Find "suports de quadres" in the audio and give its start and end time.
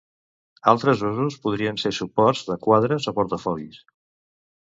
1.97-3.07